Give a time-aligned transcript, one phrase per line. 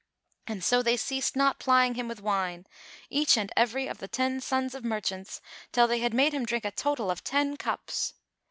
[0.47, 2.65] And so they ceased not plying him with wine,
[3.11, 6.65] each and every of the ten sons of merchants till they had made him drink
[6.65, 8.13] a total of ten cups.